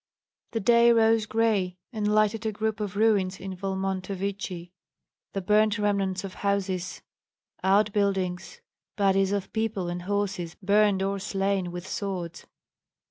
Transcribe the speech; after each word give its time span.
The 0.53 0.59
day 0.59 0.91
rose 0.91 1.27
gray, 1.27 1.77
and 1.93 2.07
lighted 2.11 2.43
a 2.47 2.51
group 2.51 2.79
of 2.79 2.95
ruins 2.95 3.39
in 3.39 3.55
Volmontovichi, 3.55 4.71
the 5.33 5.41
burned 5.43 5.77
remnants 5.77 6.23
of 6.23 6.33
houses, 6.33 7.03
out 7.63 7.93
buildings, 7.93 8.61
bodies 8.97 9.31
of 9.31 9.53
people 9.53 9.89
and 9.89 10.01
horses 10.01 10.55
burned 10.55 11.03
or 11.03 11.19
slain 11.19 11.71
with 11.71 11.87
swords. 11.87 12.47